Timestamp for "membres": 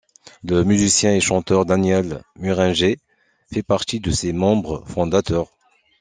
4.33-4.83